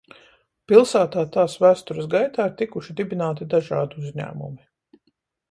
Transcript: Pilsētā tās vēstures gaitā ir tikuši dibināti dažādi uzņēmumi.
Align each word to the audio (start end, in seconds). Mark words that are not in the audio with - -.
Pilsētā 0.69 1.25
tās 1.35 1.57
vēstures 1.63 2.07
gaitā 2.15 2.47
ir 2.51 2.57
tikuši 2.63 2.97
dibināti 3.01 3.49
dažādi 3.53 4.01
uzņēmumi. 4.07 5.01